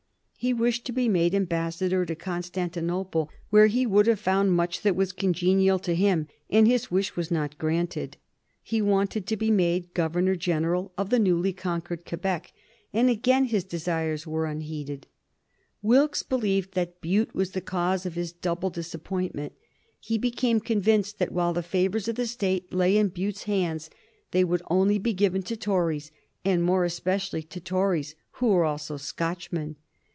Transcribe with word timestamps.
He 0.43 0.55
wished 0.55 0.85
to 0.85 0.91
be 0.91 1.07
made 1.07 1.35
ambassador 1.35 2.03
to 2.03 2.15
Constantinople, 2.15 3.29
where 3.51 3.67
he 3.67 3.85
would 3.85 4.07
have 4.07 4.19
found 4.19 4.53
much 4.53 4.81
that 4.81 4.95
was 4.95 5.11
congenial 5.11 5.77
to 5.77 5.93
him, 5.93 6.25
and 6.49 6.65
his 6.67 6.89
wish 6.89 7.15
was 7.15 7.29
not 7.29 7.59
granted. 7.59 8.17
He 8.63 8.81
wished 8.81 9.23
to 9.27 9.37
be 9.37 9.51
made 9.51 9.93
Governor 9.93 10.35
General 10.35 10.91
of 10.97 11.11
the 11.11 11.19
newly 11.19 11.53
conquered 11.53 12.05
Quebec, 12.07 12.53
and 12.91 13.07
again 13.07 13.45
his 13.45 13.63
desires 13.63 14.25
were 14.25 14.47
unheeded. 14.47 15.05
Wilkes 15.83 16.23
believed 16.23 16.73
that 16.73 17.01
Bute 17.01 17.35
was 17.35 17.51
the 17.51 17.61
cause 17.61 18.07
of 18.07 18.15
his 18.15 18.31
double 18.31 18.71
disappointment. 18.71 19.53
He 19.99 20.17
became 20.17 20.59
convinced 20.59 21.19
that 21.19 21.31
while 21.31 21.53
the 21.53 21.61
favors 21.61 22.07
of 22.07 22.15
the 22.15 22.25
State 22.25 22.73
lay 22.73 22.97
in 22.97 23.09
Bute's 23.09 23.43
hands 23.43 23.91
they 24.31 24.43
would 24.43 24.63
only 24.71 24.97
be 24.97 25.13
given 25.13 25.43
to 25.43 25.55
Tories, 25.55 26.09
and 26.43 26.63
more 26.63 26.83
especially 26.83 27.43
to 27.43 27.59
Tories 27.59 28.15
who 28.31 28.47
were 28.47 28.65
also 28.65 28.97
Scotchmen. 28.97 29.75